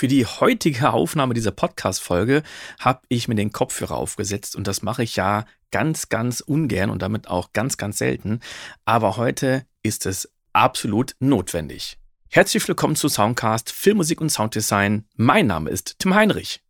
Für 0.00 0.08
die 0.08 0.24
heutige 0.24 0.94
Aufnahme 0.94 1.34
dieser 1.34 1.50
Podcast-Folge 1.50 2.42
habe 2.78 3.02
ich 3.10 3.28
mir 3.28 3.34
den 3.34 3.52
Kopfhörer 3.52 3.96
aufgesetzt 3.96 4.56
und 4.56 4.66
das 4.66 4.80
mache 4.80 5.02
ich 5.02 5.14
ja 5.16 5.44
ganz, 5.72 6.08
ganz 6.08 6.40
ungern 6.40 6.88
und 6.88 7.02
damit 7.02 7.28
auch 7.28 7.52
ganz, 7.52 7.76
ganz 7.76 7.98
selten. 7.98 8.40
Aber 8.86 9.18
heute 9.18 9.66
ist 9.82 10.06
es 10.06 10.32
absolut 10.54 11.16
notwendig. 11.18 11.98
Herzlich 12.30 12.66
willkommen 12.66 12.96
zu 12.96 13.10
Soundcast 13.10 13.70
Filmmusik 13.70 14.22
und 14.22 14.30
Sounddesign. 14.30 15.04
Mein 15.16 15.46
Name 15.46 15.68
ist 15.68 15.98
Tim 15.98 16.14
Heinrich. 16.14 16.62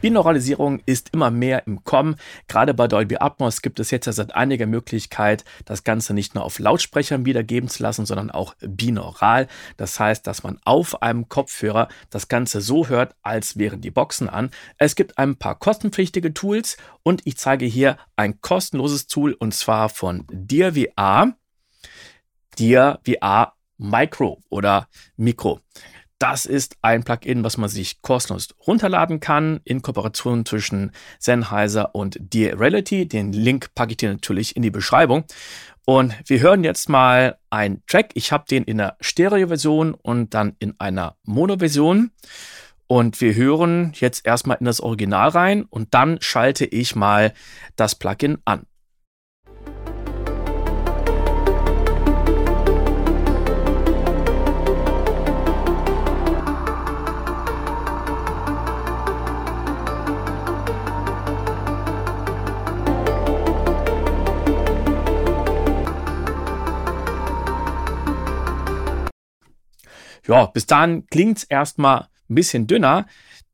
Binauralisierung 0.00 0.80
ist 0.86 1.10
immer 1.12 1.30
mehr 1.30 1.66
im 1.66 1.84
Kommen. 1.84 2.16
Gerade 2.48 2.72
bei 2.72 2.88
Dolby 2.88 3.16
Atmos 3.20 3.60
gibt 3.60 3.80
es 3.80 3.90
jetzt 3.90 4.06
ja 4.06 4.12
seit 4.12 4.34
einiger 4.34 4.66
Möglichkeit, 4.66 5.44
das 5.66 5.84
Ganze 5.84 6.14
nicht 6.14 6.34
nur 6.34 6.44
auf 6.44 6.58
Lautsprechern 6.58 7.26
wiedergeben 7.26 7.68
zu 7.68 7.82
lassen, 7.82 8.06
sondern 8.06 8.30
auch 8.30 8.54
binaural. 8.60 9.46
Das 9.76 10.00
heißt, 10.00 10.26
dass 10.26 10.42
man 10.42 10.58
auf 10.64 11.02
einem 11.02 11.28
Kopfhörer 11.28 11.88
das 12.08 12.28
Ganze 12.28 12.62
so 12.62 12.88
hört, 12.88 13.14
als 13.22 13.58
wären 13.58 13.82
die 13.82 13.90
Boxen 13.90 14.28
an. 14.28 14.50
Es 14.78 14.94
gibt 14.94 15.18
ein 15.18 15.36
paar 15.36 15.58
kostenpflichtige 15.58 16.32
Tools 16.32 16.78
und 17.02 17.20
ich 17.24 17.36
zeige 17.36 17.66
hier 17.66 17.98
ein 18.16 18.40
kostenloses 18.40 19.06
Tool 19.06 19.34
und 19.34 19.54
zwar 19.54 19.90
von 19.90 20.24
DirVR. 20.30 21.34
DirVR 22.58 23.54
Micro 23.80 24.42
oder 24.50 24.88
Mikro. 25.16 25.60
Das 26.20 26.44
ist 26.44 26.76
ein 26.82 27.02
Plugin, 27.02 27.44
was 27.44 27.56
man 27.56 27.70
sich 27.70 28.02
kostenlos 28.02 28.48
runterladen 28.66 29.20
kann 29.20 29.60
in 29.64 29.80
Kooperation 29.80 30.44
zwischen 30.44 30.92
Sennheiser 31.18 31.94
und 31.94 32.18
Dear 32.20 32.60
Reality. 32.60 33.08
Den 33.08 33.32
Link 33.32 33.74
packe 33.74 33.92
ich 33.92 33.96
dir 33.96 34.10
natürlich 34.10 34.54
in 34.54 34.60
die 34.60 34.70
Beschreibung. 34.70 35.24
Und 35.86 36.14
wir 36.26 36.40
hören 36.40 36.62
jetzt 36.62 36.90
mal 36.90 37.38
einen 37.48 37.82
Track. 37.86 38.10
Ich 38.12 38.32
habe 38.32 38.44
den 38.50 38.64
in 38.64 38.76
der 38.76 38.98
Stereo-Version 39.00 39.94
und 39.94 40.34
dann 40.34 40.56
in 40.58 40.74
einer 40.78 41.16
Mono-Version. 41.24 42.10
Und 42.86 43.18
wir 43.22 43.34
hören 43.34 43.92
jetzt 43.94 44.26
erstmal 44.26 44.58
in 44.58 44.66
das 44.66 44.82
Original 44.82 45.30
rein 45.30 45.64
und 45.70 45.94
dann 45.94 46.18
schalte 46.20 46.66
ich 46.66 46.94
mal 46.94 47.32
das 47.76 47.94
Plugin 47.94 48.36
an. 48.44 48.66
Ja, 70.26 70.46
bis 70.46 70.66
dahin 70.66 71.06
klingt 71.06 71.38
es 71.38 71.44
erstmal 71.44 72.08
ein 72.28 72.34
bisschen 72.34 72.66
dünner. 72.66 73.06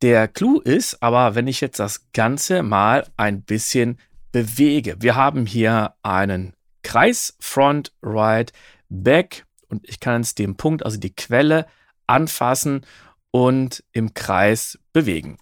Der 0.03 0.29
Clou 0.29 0.61
ist 0.61 1.03
aber, 1.03 1.35
wenn 1.35 1.47
ich 1.47 1.61
jetzt 1.61 1.79
das 1.79 2.13
Ganze 2.13 2.63
mal 2.63 3.07
ein 3.17 3.43
bisschen 3.43 3.99
bewege. 4.33 4.97
Wir 5.01 5.17
haben 5.17 5.47
hier 5.47 5.95
einen 6.03 6.55
Kreis, 6.83 7.37
Front, 7.41 7.93
Right, 8.03 8.53
Back 8.89 9.47
und 9.69 9.89
ich 9.89 9.99
kann 9.99 10.23
jetzt 10.23 10.39
den 10.39 10.57
Punkt, 10.57 10.85
also 10.85 10.99
die 10.99 11.15
Quelle, 11.15 11.67
anfassen 12.07 12.85
und 13.31 13.83
im 13.93 14.15
Kreis 14.15 14.79
bewegen. 14.93 15.39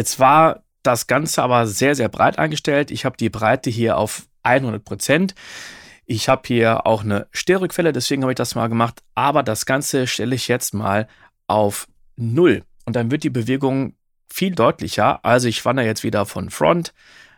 Jetzt 0.00 0.18
war 0.18 0.62
das 0.82 1.08
Ganze 1.08 1.42
aber 1.42 1.66
sehr, 1.66 1.94
sehr 1.94 2.08
breit 2.08 2.38
eingestellt. 2.38 2.90
Ich 2.90 3.04
habe 3.04 3.18
die 3.18 3.28
Breite 3.28 3.68
hier 3.68 3.98
auf 3.98 4.28
100 4.44 4.82
Prozent. 4.82 5.34
Ich 6.06 6.30
habe 6.30 6.40
hier 6.46 6.86
auch 6.86 7.04
eine 7.04 7.26
Stereoquelle, 7.32 7.92
deswegen 7.92 8.22
habe 8.22 8.32
ich 8.32 8.36
das 8.36 8.54
mal 8.54 8.70
gemacht. 8.70 9.02
Aber 9.14 9.42
das 9.42 9.66
Ganze 9.66 10.06
stelle 10.06 10.34
ich 10.34 10.48
jetzt 10.48 10.72
mal 10.72 11.06
auf 11.48 11.86
0. 12.16 12.64
Und 12.86 12.96
dann 12.96 13.10
wird 13.10 13.24
die 13.24 13.28
Bewegung 13.28 13.92
viel 14.26 14.54
deutlicher. 14.54 15.22
Also 15.22 15.48
ich 15.48 15.66
wandere 15.66 15.84
jetzt 15.84 16.02
wieder 16.02 16.24
von 16.24 16.48
Front 16.48 16.94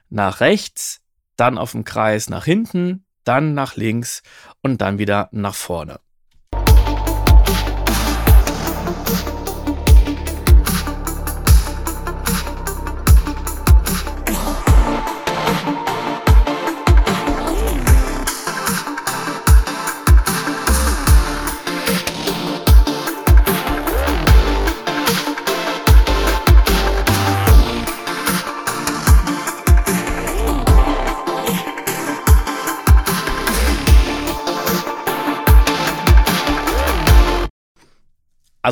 nach 0.08 0.38
rechts, 0.38 1.00
dann 1.34 1.58
auf 1.58 1.72
dem 1.72 1.82
Kreis 1.82 2.30
nach 2.30 2.44
hinten, 2.44 3.04
dann 3.24 3.54
nach 3.54 3.74
links 3.74 4.22
und 4.60 4.80
dann 4.80 4.98
wieder 5.00 5.28
nach 5.32 5.56
vorne. 5.56 5.98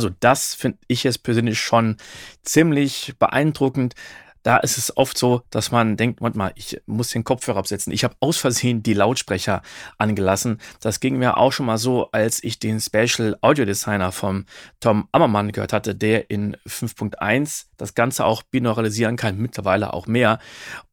Also 0.00 0.16
das 0.19 0.55
finde 0.55 0.78
ich 0.88 1.05
jetzt 1.05 1.22
persönlich 1.22 1.61
schon 1.61 1.99
ziemlich 2.43 3.12
beeindruckend. 3.19 3.94
Da 4.43 4.56
ist 4.56 4.78
es 4.78 4.97
oft 4.97 5.19
so, 5.19 5.43
dass 5.50 5.71
man 5.72 5.99
denkt, 5.99 6.22
warte 6.22 6.38
mal, 6.38 6.53
ich 6.55 6.81
muss 6.87 7.11
den 7.11 7.22
Kopfhörer 7.22 7.59
absetzen. 7.59 7.93
Ich 7.93 8.03
habe 8.03 8.15
aus 8.21 8.39
Versehen 8.39 8.83
die 8.83 8.94
Lautsprecher 8.94 9.60
angelassen. 9.99 10.59
Das 10.81 11.00
ging 11.00 11.19
mir 11.19 11.37
auch 11.37 11.53
schon 11.53 11.66
mal 11.66 11.77
so, 11.77 12.10
als 12.12 12.43
ich 12.43 12.59
den 12.59 12.81
Special 12.81 13.37
Audio 13.43 13.66
Designer 13.66 14.10
vom 14.10 14.47
Tom 14.81 15.06
Ammermann 15.12 15.53
gehört 15.53 15.75
hatte, 15.75 15.94
der 15.94 16.31
in 16.31 16.56
5.1 16.66 17.66
das 17.77 17.94
Ganze 17.94 18.25
auch 18.25 18.43
binauralisieren 18.43 19.16
kann, 19.16 19.37
mittlerweile 19.37 19.93
auch 19.93 20.06
mehr. 20.06 20.39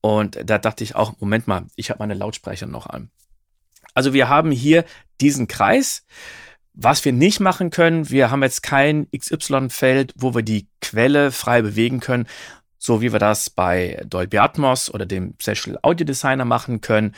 Und 0.01 0.37
da 0.43 0.57
dachte 0.57 0.83
ich 0.83 0.97
auch, 0.97 1.13
Moment 1.21 1.47
mal, 1.47 1.67
ich 1.77 1.89
habe 1.91 1.99
meine 1.99 2.15
Lautsprecher 2.15 2.67
noch 2.67 2.87
an. 2.87 3.09
Also 3.93 4.11
wir 4.11 4.27
haben 4.27 4.51
hier 4.51 4.83
diesen 5.21 5.47
Kreis. 5.47 6.03
Was 6.79 7.03
wir 7.05 7.11
nicht 7.11 7.39
machen 7.39 7.71
können, 7.71 8.11
wir 8.11 8.29
haben 8.29 8.43
jetzt 8.43 8.61
kein 8.61 9.07
XY-Feld, 9.09 10.13
wo 10.15 10.35
wir 10.35 10.43
die 10.43 10.67
Quelle 10.79 11.31
frei 11.31 11.63
bewegen 11.63 11.99
können, 11.99 12.27
so 12.77 13.01
wie 13.01 13.11
wir 13.11 13.17
das 13.17 13.49
bei 13.49 13.99
Dolby 14.05 14.37
Atmos 14.37 14.93
oder 14.93 15.07
dem 15.07 15.33
Special 15.41 15.79
Audio 15.81 16.05
Designer 16.05 16.45
machen 16.45 16.79
können. 16.79 17.15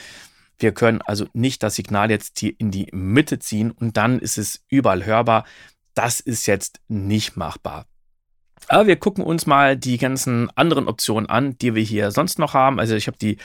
Wir 0.57 0.71
können 0.71 1.01
also 1.01 1.25
nicht 1.33 1.61
das 1.61 1.75
Signal 1.75 2.09
jetzt 2.09 2.39
hier 2.39 2.53
in 2.57 2.71
die 2.71 2.87
Mitte 2.93 3.39
ziehen 3.39 3.71
und 3.71 3.97
dann 3.97 4.19
ist 4.19 4.37
es 4.37 4.63
überall 4.69 5.05
hörbar. 5.05 5.43
Das 5.93 6.21
ist 6.21 6.45
jetzt 6.45 6.79
nicht 6.87 7.35
machbar. 7.35 7.85
Aber 8.69 8.87
wir 8.87 8.95
gucken 8.95 9.25
uns 9.25 9.45
mal 9.45 9.75
die 9.75 9.97
ganzen 9.97 10.49
anderen 10.55 10.87
Optionen 10.87 11.29
an, 11.29 11.57
die 11.57 11.75
wir 11.75 11.83
hier 11.83 12.11
sonst 12.11 12.39
noch 12.39 12.53
haben. 12.53 12.79
Also 12.79 12.95
ich 12.95 13.07
habe 13.07 13.17
die 13.17 13.37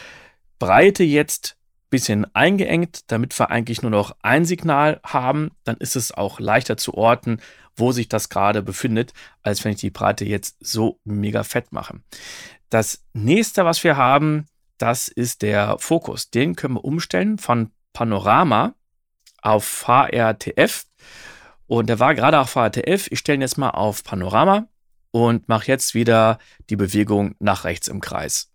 Breite 0.60 1.02
jetzt 1.02 1.56
bisschen 1.94 2.26
eingeengt, 2.34 3.10
damit 3.12 3.38
wir 3.38 3.50
eigentlich 3.50 3.82
nur 3.82 3.92
noch 3.92 4.16
ein 4.20 4.44
Signal 4.44 5.00
haben. 5.04 5.52
Dann 5.62 5.76
ist 5.76 5.94
es 5.94 6.10
auch 6.10 6.40
leichter 6.40 6.76
zu 6.76 6.94
orten, 6.94 7.38
wo 7.76 7.92
sich 7.92 8.08
das 8.08 8.28
gerade 8.30 8.62
befindet, 8.62 9.12
als 9.42 9.64
wenn 9.64 9.72
ich 9.72 9.78
die 9.78 9.90
Breite 9.90 10.24
jetzt 10.24 10.56
so 10.58 10.98
mega 11.04 11.44
fett 11.44 11.70
mache. 11.70 12.00
Das 12.68 13.04
nächste, 13.12 13.64
was 13.64 13.84
wir 13.84 13.96
haben, 13.96 14.46
das 14.76 15.06
ist 15.06 15.42
der 15.42 15.76
Fokus. 15.78 16.30
Den 16.30 16.56
können 16.56 16.74
wir 16.74 16.84
umstellen 16.84 17.38
von 17.38 17.70
Panorama 17.92 18.74
auf 19.40 19.64
VRTF. 19.64 20.86
Und 21.68 21.88
der 21.88 22.00
war 22.00 22.16
gerade 22.16 22.40
auf 22.40 22.50
VRTF. 22.50 23.06
Ich 23.10 23.20
stelle 23.20 23.38
ihn 23.38 23.42
jetzt 23.42 23.56
mal 23.56 23.70
auf 23.70 24.02
Panorama 24.02 24.66
und 25.12 25.48
mache 25.48 25.68
jetzt 25.68 25.94
wieder 25.94 26.38
die 26.70 26.76
Bewegung 26.76 27.36
nach 27.38 27.62
rechts 27.62 27.86
im 27.86 28.00
Kreis. 28.00 28.50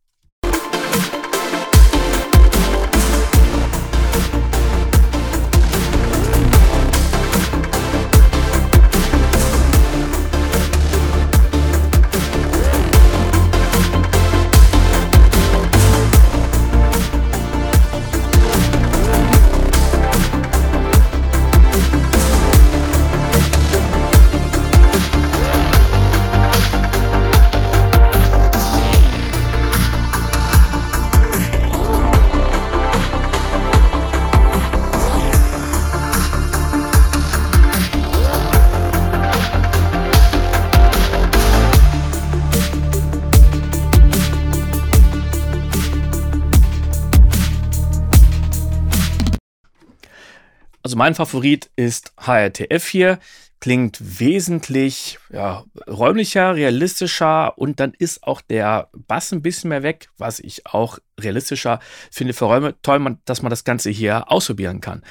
Mein 51.00 51.16
Favorit 51.16 51.72
ist 51.78 52.12
HRTF 52.18 52.86
hier. 52.86 53.20
Klingt 53.62 54.20
wesentlich 54.20 55.18
ja, 55.32 55.64
räumlicher, 55.88 56.56
realistischer 56.56 57.58
und 57.58 57.80
dann 57.80 57.94
ist 57.98 58.24
auch 58.24 58.42
der 58.42 58.90
Bass 59.08 59.32
ein 59.32 59.42
bisschen 59.42 59.70
mehr 59.70 59.82
weg, 59.82 60.10
was 60.18 60.42
ich 60.42 60.66
auch 60.66 61.00
realistischer 61.18 61.80
finde 62.12 62.34
für 62.34 62.46
Räume. 62.46 62.76
Toll, 62.82 63.18
dass 63.24 63.42
man 63.42 63.50
das 63.50 63.64
Ganze 63.64 63.90
hier 63.90 64.30
ausprobieren 64.30 64.82
kann. 64.82 65.02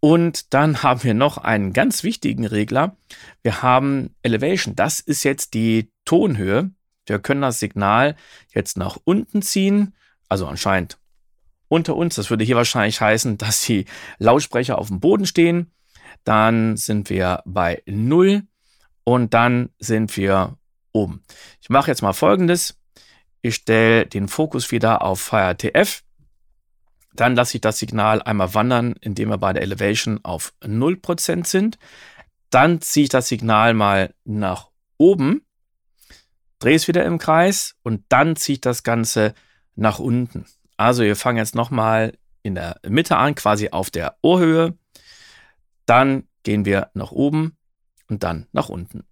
Und 0.00 0.52
dann 0.52 0.82
haben 0.82 1.04
wir 1.04 1.14
noch 1.14 1.38
einen 1.38 1.72
ganz 1.72 2.02
wichtigen 2.02 2.44
Regler. 2.44 2.96
Wir 3.44 3.62
haben 3.62 4.16
Elevation. 4.22 4.74
Das 4.74 4.98
ist 4.98 5.22
jetzt 5.22 5.54
die 5.54 5.92
Tonhöhe. 6.04 6.72
Wir 7.06 7.20
können 7.20 7.42
das 7.42 7.60
Signal 7.60 8.16
jetzt 8.52 8.76
nach 8.76 8.98
unten 9.04 9.42
ziehen, 9.42 9.94
also 10.28 10.48
anscheinend 10.48 10.98
unter 11.68 11.96
uns. 11.96 12.14
Das 12.16 12.30
würde 12.30 12.44
hier 12.44 12.56
wahrscheinlich 12.56 13.00
heißen, 13.00 13.38
dass 13.38 13.62
die 13.62 13.86
Lautsprecher 14.18 14.78
auf 14.78 14.88
dem 14.88 15.00
Boden 15.00 15.26
stehen. 15.26 15.72
Dann 16.24 16.76
sind 16.76 17.10
wir 17.10 17.42
bei 17.44 17.82
0 17.86 18.42
und 19.04 19.34
dann 19.34 19.70
sind 19.78 20.16
wir 20.16 20.58
oben. 20.92 21.22
Ich 21.60 21.68
mache 21.70 21.90
jetzt 21.90 22.02
mal 22.02 22.12
folgendes. 22.12 22.78
Ich 23.42 23.56
stelle 23.56 24.06
den 24.06 24.28
Fokus 24.28 24.72
wieder 24.72 25.02
auf 25.02 25.20
FireTF. 25.20 26.02
Dann 27.14 27.36
lasse 27.36 27.56
ich 27.56 27.60
das 27.60 27.78
Signal 27.78 28.20
einmal 28.22 28.54
wandern, 28.54 28.94
indem 29.00 29.30
wir 29.30 29.38
bei 29.38 29.52
der 29.52 29.62
Elevation 29.62 30.20
auf 30.22 30.52
0% 30.62 31.46
sind. 31.46 31.78
Dann 32.50 32.80
ziehe 32.80 33.04
ich 33.04 33.10
das 33.10 33.28
Signal 33.28 33.74
mal 33.74 34.14
nach 34.24 34.70
oben, 34.98 35.46
drehe 36.58 36.76
es 36.76 36.88
wieder 36.88 37.04
im 37.04 37.18
Kreis 37.18 37.76
und 37.82 38.04
dann 38.08 38.36
ziehe 38.36 38.54
ich 38.54 38.60
das 38.60 38.82
Ganze 38.82 39.34
nach 39.74 39.98
unten. 39.98 40.46
Also 40.76 41.02
wir 41.02 41.16
fangen 41.16 41.38
jetzt 41.38 41.54
nochmal 41.54 42.16
in 42.42 42.54
der 42.54 42.78
Mitte 42.86 43.16
an, 43.16 43.34
quasi 43.34 43.70
auf 43.70 43.90
der 43.90 44.16
Ohrhöhe. 44.22 44.76
Dann 45.86 46.28
gehen 46.42 46.64
wir 46.64 46.90
nach 46.94 47.12
oben 47.12 47.56
und 48.08 48.22
dann 48.22 48.46
nach 48.52 48.68
unten. 48.68 49.04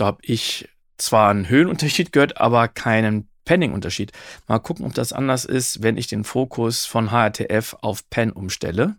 Da 0.00 0.06
habe 0.06 0.18
ich 0.22 0.68
zwar 0.96 1.30
einen 1.30 1.48
Höhenunterschied 1.48 2.12
gehört, 2.12 2.40
aber 2.40 2.68
keinen 2.68 3.28
Panning-Unterschied. 3.44 4.12
Mal 4.46 4.58
gucken, 4.58 4.86
ob 4.86 4.94
das 4.94 5.12
anders 5.12 5.44
ist, 5.44 5.82
wenn 5.82 5.96
ich 5.96 6.06
den 6.06 6.24
Fokus 6.24 6.86
von 6.86 7.10
HRTF 7.10 7.76
auf 7.80 8.08
Pen 8.10 8.30
umstelle. 8.30 8.96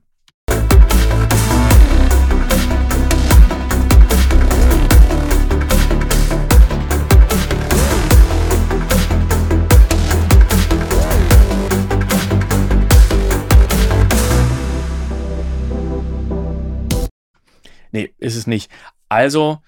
Nee, 17.91 18.13
ist 18.19 18.35
es 18.35 18.45
nicht. 18.45 18.69
Also 19.07 19.61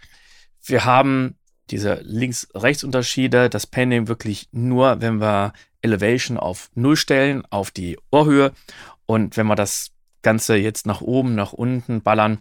wir 0.72 0.86
haben 0.86 1.36
diese 1.70 2.02
Links-Rechts-Unterschiede, 2.04 3.50
das 3.50 3.68
Panning 3.68 4.08
wirklich 4.08 4.50
nur, 4.52 5.02
wenn 5.02 5.22
wir 5.22 5.54
Elevation 5.82 6.38
auf 6.38 6.70
Null 6.76 6.96
stellen, 6.96 7.44
auf 7.50 7.72
die 7.72 7.98
Ohrhöhe. 8.12 8.52
Und 9.06 9.38
wenn 9.38 9.48
wir 9.48 9.56
das 9.56 9.92
Ganze 10.22 10.56
jetzt 10.56 10.86
nach 10.86 11.02
oben, 11.02 11.36
nach 11.36 11.54
unten 11.54 12.02
ballern, 12.02 12.40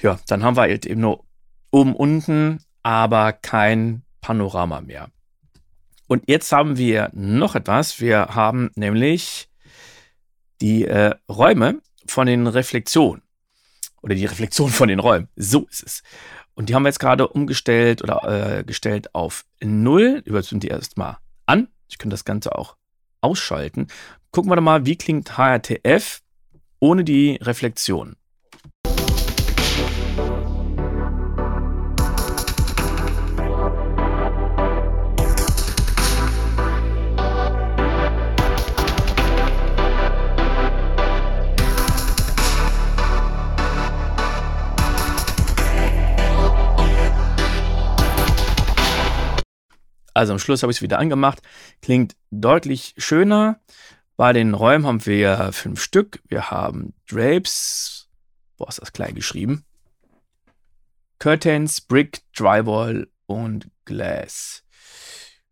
ja, 0.00 0.18
dann 0.28 0.42
haben 0.42 0.56
wir 0.56 0.62
halt 0.62 0.86
eben 0.86 1.00
nur 1.00 1.24
oben, 1.70 1.94
unten, 1.94 2.60
aber 2.82 3.32
kein 3.32 4.02
Panorama 4.20 4.80
mehr. 4.80 5.10
Und 6.06 6.24
jetzt 6.26 6.52
haben 6.52 6.78
wir 6.78 7.10
noch 7.12 7.54
etwas. 7.54 8.00
Wir 8.00 8.28
haben 8.34 8.70
nämlich 8.74 9.48
die 10.60 10.86
äh, 10.86 11.14
Räume 11.28 11.80
von 12.06 12.26
den 12.26 12.46
Reflexionen. 12.46 13.22
Oder 14.00 14.14
die 14.14 14.24
Reflexion 14.24 14.70
von 14.70 14.88
den 14.88 15.00
Räumen. 15.00 15.28
So 15.36 15.66
ist 15.66 15.82
es. 15.82 16.02
Und 16.58 16.68
die 16.68 16.74
haben 16.74 16.82
wir 16.82 16.88
jetzt 16.88 16.98
gerade 16.98 17.28
umgestellt 17.28 18.02
oder 18.02 18.58
äh, 18.58 18.64
gestellt 18.64 19.14
auf 19.14 19.44
0. 19.62 20.22
Überzünden 20.24 20.58
die 20.58 20.66
erstmal 20.66 21.18
an. 21.46 21.68
Ich 21.88 21.98
könnte 21.98 22.14
das 22.14 22.24
Ganze 22.24 22.58
auch 22.58 22.74
ausschalten. 23.20 23.86
Gucken 24.32 24.50
wir 24.50 24.56
doch 24.56 24.62
mal, 24.62 24.84
wie 24.84 24.96
klingt 24.96 25.38
HRTF 25.38 26.20
ohne 26.80 27.04
die 27.04 27.38
Reflexion. 27.40 28.16
Also 50.18 50.32
am 50.32 50.40
Schluss 50.40 50.64
habe 50.64 50.72
ich 50.72 50.78
es 50.78 50.82
wieder 50.82 50.98
angemacht. 50.98 51.42
Klingt 51.80 52.16
deutlich 52.32 52.92
schöner. 52.98 53.60
Bei 54.16 54.32
den 54.32 54.52
Räumen 54.52 54.84
haben 54.84 55.06
wir 55.06 55.52
fünf 55.52 55.80
Stück. 55.80 56.20
Wir 56.26 56.50
haben 56.50 56.92
Drapes. 57.08 58.08
Boah, 58.56 58.68
ist 58.68 58.82
das 58.82 58.92
klein 58.92 59.14
geschrieben. 59.14 59.64
Curtains, 61.20 61.80
Brick, 61.80 62.22
Drywall 62.34 63.08
und 63.26 63.70
Glass. 63.84 64.64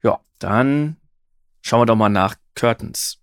Ja, 0.03 0.19
dann 0.41 0.97
schauen 1.63 1.83
wir 1.83 1.87
doch 1.87 1.95
mal 1.95 2.09
nach 2.09 2.35
Curtains. 2.57 3.23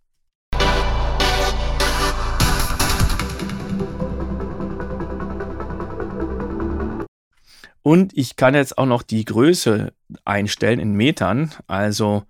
Und 7.83 8.17
ich 8.17 8.37
kann 8.37 8.55
jetzt 8.55 8.77
auch 8.77 8.85
noch 8.85 9.03
die 9.03 9.25
Größe 9.25 9.93
einstellen 10.23 10.79
in 10.79 10.93
Metern. 10.93 11.51
Also 11.67 12.23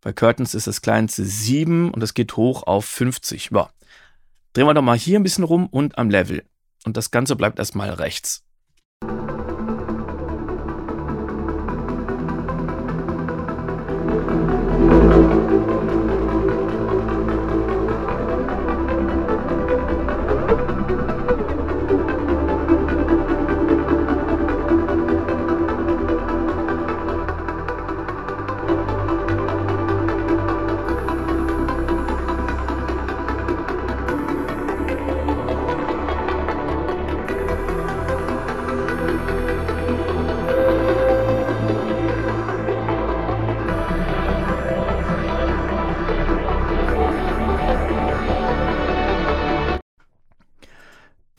bei 0.00 0.12
Curtains 0.12 0.54
ist 0.54 0.66
das 0.66 0.82
kleinste 0.82 1.24
7 1.24 1.90
und 1.92 2.00
das 2.00 2.14
geht 2.14 2.36
hoch 2.36 2.64
auf 2.64 2.84
50. 2.84 3.50
Ja. 3.52 3.70
Drehen 4.52 4.66
wir 4.66 4.74
doch 4.74 4.82
mal 4.82 4.98
hier 4.98 5.18
ein 5.18 5.22
bisschen 5.22 5.44
rum 5.44 5.68
und 5.68 5.96
am 5.96 6.10
Level. 6.10 6.44
Und 6.84 6.96
das 6.96 7.12
Ganze 7.12 7.36
bleibt 7.36 7.58
erstmal 7.58 7.90
rechts. 7.90 8.44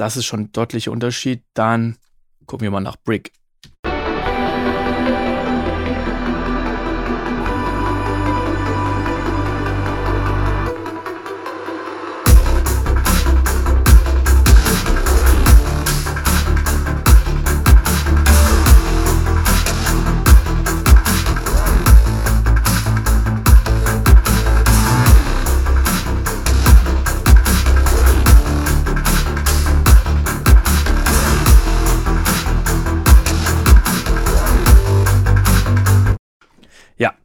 Das 0.02 0.18
ist 0.18 0.26
schon 0.26 0.40
ein 0.40 0.52
deutlicher 0.52 0.92
Unterschied. 0.92 1.44
Dann 1.54 1.96
gucken 2.48 2.64
wir 2.64 2.72
mal 2.72 2.80
nach 2.80 2.96
Brick. 2.96 3.34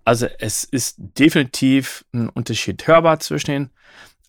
Also 0.07 0.29
es 0.39 0.63
ist 0.63 0.95
definitiv 0.99 2.05
ein 2.15 2.29
Unterschied 2.29 2.87
hörbar 2.87 3.19
zwischen 3.19 3.51
den 3.51 3.71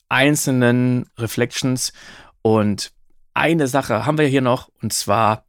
einzelnen 0.10 1.06
Reflections. 1.20 1.94
Und 2.42 2.92
eine 3.36 3.68
Sache 3.68 4.04
haben 4.04 4.18
wir 4.18 4.26
hier 4.26 4.42
noch, 4.42 4.72
und 4.82 4.92
zwar 4.92 5.46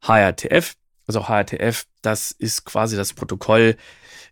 HRTF. 0.00 0.74
Also 1.08 1.26
HRTF, 1.26 1.86
das 2.00 2.30
ist 2.30 2.64
quasi 2.64 2.96
das 2.96 3.12
Protokoll, 3.12 3.76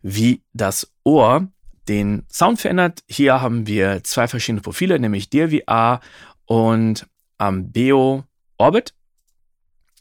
wie 0.03 0.45
das 0.53 0.93
Ohr 1.03 1.49
den 1.89 2.27
Sound 2.31 2.61
verändert. 2.61 3.03
Hier 3.09 3.41
haben 3.41 3.67
wir 3.67 4.05
zwei 4.05 4.29
verschiedene 4.29 4.63
Profile, 4.63 5.01
nämlich 5.01 5.31
DLVA 5.31 6.01
und 6.47 7.09
Ambeo 7.39 8.23
Orbit. 8.57 8.95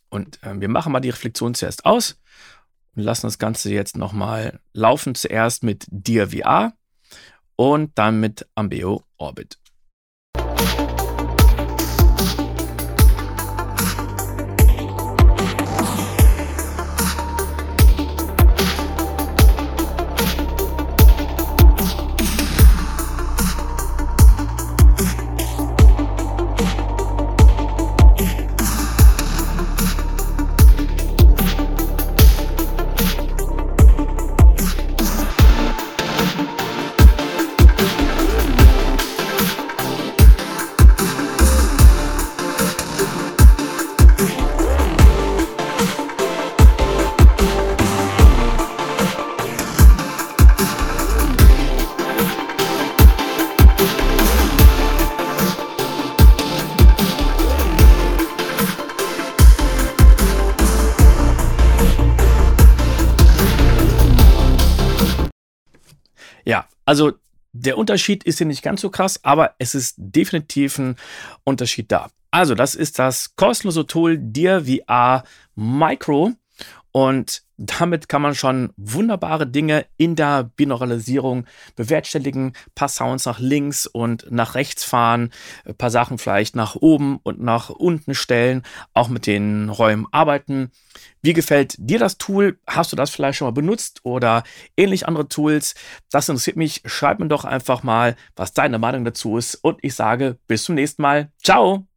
Und 0.09 0.43
äh, 0.43 0.61
wir 0.61 0.69
machen 0.69 0.91
mal 0.91 0.99
die 0.99 1.09
Reflexion 1.09 1.55
zuerst 1.55 1.85
aus 1.85 2.18
und 2.99 3.05
lassen 3.05 3.27
das 3.27 3.39
Ganze 3.39 3.71
jetzt 3.71 3.97
nochmal 3.97 4.59
laufen. 4.73 5.15
Zuerst 5.15 5.63
mit 5.63 5.85
DLVA 5.89 6.73
und 7.55 7.97
dann 7.97 8.19
mit 8.19 8.47
Ambeo 8.55 9.03
Orbit. 9.17 9.57
Also 66.89 67.11
der 67.53 67.77
Unterschied 67.77 68.23
ist 68.23 68.39
hier 68.39 68.47
nicht 68.47 68.63
ganz 68.63 68.81
so 68.81 68.89
krass, 68.89 69.23
aber 69.23 69.53
es 69.59 69.75
ist 69.75 69.93
definitiv 69.97 70.79
ein 70.79 70.95
Unterschied 71.43 71.91
da. 71.91 72.09
Also, 72.31 72.55
das 72.55 72.73
ist 72.73 72.97
das 72.97 73.35
kostenlose 73.35 73.85
Tool 73.85 74.17
Dir 74.17 74.65
VR 74.65 75.23
Micro 75.53 76.31
und 76.91 77.43
damit 77.61 78.07
kann 78.07 78.21
man 78.21 78.35
schon 78.35 78.71
wunderbare 78.77 79.45
Dinge 79.45 79.85
in 79.97 80.15
der 80.15 80.43
Binauralisierung 80.43 81.45
bewerkstelligen. 81.75 82.47
Ein 82.47 82.53
paar 82.73 82.87
Sounds 82.87 83.25
nach 83.25 83.39
links 83.39 83.85
und 83.85 84.31
nach 84.31 84.55
rechts 84.55 84.85
fahren, 84.85 85.31
ein 85.65 85.75
paar 85.75 85.91
Sachen 85.91 86.17
vielleicht 86.17 86.55
nach 86.55 86.75
oben 86.75 87.19
und 87.21 87.41
nach 87.41 87.69
unten 87.69 88.15
stellen, 88.15 88.63
auch 88.93 89.09
mit 89.09 89.27
den 89.27 89.67
Räumen 89.67 90.07
arbeiten. 90.11 90.71
Wie 91.21 91.33
gefällt 91.33 91.75
dir 91.77 91.99
das 91.99 92.17
Tool? 92.17 92.57
Hast 92.65 92.93
du 92.93 92.95
das 92.95 93.09
vielleicht 93.09 93.37
schon 93.37 93.47
mal 93.47 93.51
benutzt 93.51 93.99
oder 94.03 94.43
ähnlich 94.77 95.05
andere 95.05 95.27
Tools? 95.27 95.75
Das 96.11 96.29
interessiert 96.29 96.55
mich. 96.55 96.81
Schreib 96.85 97.19
mir 97.19 97.27
doch 97.27 97.43
einfach 97.43 97.83
mal, 97.83 98.15
was 98.37 98.53
deine 98.53 98.79
Meinung 98.79 99.03
dazu 99.03 99.37
ist. 99.37 99.55
Und 99.55 99.79
ich 99.81 99.95
sage 99.95 100.37
bis 100.47 100.63
zum 100.63 100.75
nächsten 100.75 101.01
Mal. 101.01 101.31
Ciao! 101.43 101.89